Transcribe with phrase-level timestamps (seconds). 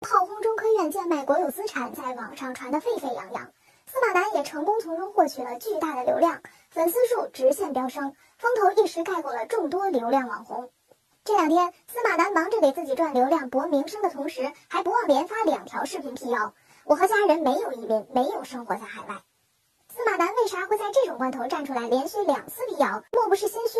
[0.00, 3.52] 炮轰中科院贱卖国有资产在网上传得沸沸扬扬，
[3.86, 10.70] 司马南也成功从中获取了巨大的流量，粉丝数直线飙升，风头一时盖过了众多流量网红。
[11.22, 16.54] 这两天，司马南忙着给自己赚流量、博名声的同时，还不忘连发两条视频辟谣
[16.84, 19.16] ：“我和家人没有移民，没有生活在海外。”
[19.94, 23.04] 司马南为啥会在这种关头站出来连续两次辟谣？
[23.12, 23.78] 莫不是心虚？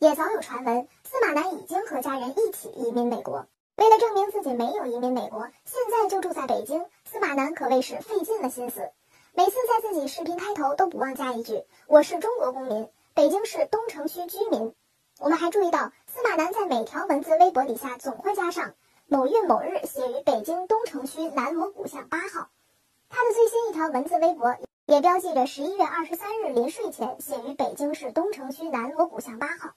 [0.00, 3.46] 也早有传闻，司马南已经和家人一起移民美国。
[3.76, 8.92] 为了证明自己没有移民美国，现在就住在北京，司马南可谓是费尽了心思。
[9.34, 14.74] 每次在自己视频开头都不忘加一句：“我是中国公民，北京市东城区居民。”
[15.18, 18.74] 我们还注意到，司马南在每条文字微博底下总会加上
[19.06, 22.48] “某月某日写于北京东城区南锣鼓巷八号”。
[23.10, 24.56] 他的最新一条文字微博
[24.86, 29.72] 也标记着十一月二十三日临睡前写于北京市东城区南锣鼓巷八号。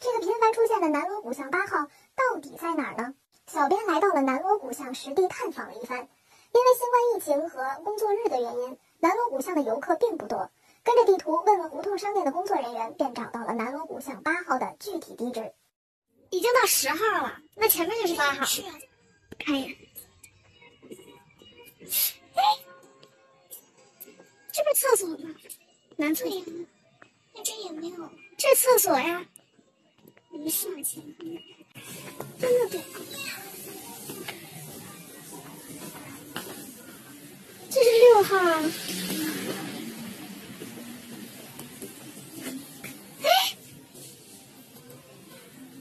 [0.00, 1.86] 这个频繁出现的南锣鼓巷八号
[2.16, 3.14] 到底在哪儿呢？
[3.48, 10.50] 小编来到了南锣鼓巷实地探访了一番，因为新冠疫情和工作日的原因，南锣鼓巷的游客并不多。
[10.84, 15.52] 跟着地图问问胡同商店的工作人员，便找到了南锣鼓巷八号的具体地址。
[16.30, 18.44] 已经到十号了，那前面就是八号。
[18.44, 18.74] 是啊，
[19.38, 19.76] 看一眼。
[22.34, 22.42] 哎，
[24.52, 25.34] 这不是厕所吗？
[25.96, 26.42] 男厕所。
[27.34, 28.10] 那这也没有。
[28.36, 29.26] 这厕所呀。
[30.30, 31.42] 没事，前面。
[32.38, 32.82] 真的对。
[38.30, 38.34] 哎，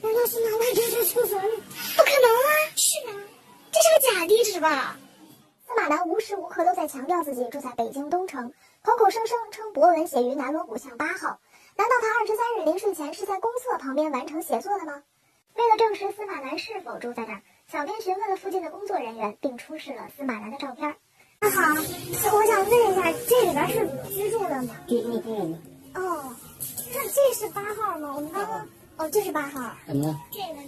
[0.02, 1.39] 难道是拿外边在厕所？
[1.42, 2.50] 不可能啊！
[2.76, 3.12] 是啊，
[3.72, 4.98] 这是个假地址吧？
[5.66, 11.42] 司马南无时无刻都在强调自己住在北京东城，口口声声称博文写于南锣鼓巷八号。
[11.76, 15.04] 难道他二十三日临睡前是在公厕旁边完成写作的吗？
[15.56, 20.95] 为了证实司马南是否住在这儿，小编询问了附近的工作人员，并出示了司马南的照片。
[21.39, 21.76] 那好，
[23.68, 24.76] 是居住的吗？
[24.88, 25.58] 居住个人的。
[25.96, 26.36] 哦，
[26.94, 28.14] 那这是八号吗？
[28.16, 28.67] 我们刚刚
[28.98, 29.72] 哦，这是八号。
[29.88, 30.20] 怎么了？
[30.32, 30.60] 这个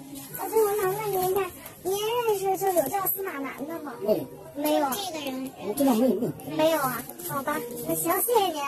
[0.41, 1.39] 哦，对，我想问您一下，
[1.83, 1.93] 您
[2.27, 3.93] 认识就有叫司马南的吗？
[4.01, 4.87] 没有，没有。
[4.91, 6.15] 这个人我知道没有。
[6.55, 7.03] 没有啊？
[7.27, 7.57] 好吧，
[7.87, 8.55] 那行，谢谢您。